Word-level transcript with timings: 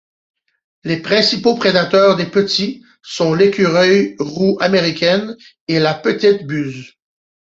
Les 0.83 0.97
principaux 0.99 1.53
prédateurs 1.57 2.15
des 2.15 2.25
petits 2.25 2.83
sont 3.03 3.35
l'écureuil 3.35 4.15
roux 4.17 4.57
américain 4.59 5.35
et 5.67 5.77
la 5.77 5.93
petite 5.93 6.47
buse. 6.47 6.93